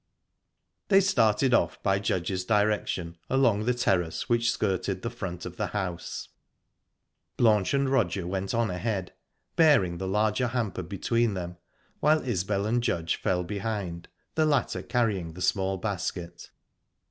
They 0.87 0.99
started 0.99 1.53
off, 1.53 1.77
by 1.83 1.99
Judge's 1.99 2.43
direction, 2.43 3.17
along 3.29 3.65
the 3.65 3.73
terrace 3.75 4.27
which 4.27 4.49
skirted 4.51 5.03
the 5.03 5.11
front 5.11 5.45
of 5.45 5.57
the 5.57 5.67
house. 5.67 6.29
Blanche 7.37 7.75
and 7.75 7.87
Roger 7.87 8.25
went 8.25 8.51
on 8.55 8.71
ahead, 8.71 9.13
bearing 9.55 9.99
the 9.99 10.07
larger 10.07 10.47
hamper 10.47 10.81
between 10.81 11.35
them, 11.35 11.57
while 11.99 12.23
Isbel 12.27 12.65
and 12.65 12.81
Judge 12.81 13.15
fell 13.17 13.43
behind, 13.43 14.07
the 14.33 14.47
latter 14.47 14.81
carrying 14.81 15.33
the 15.33 15.39
small 15.43 15.77
basket. 15.77 16.49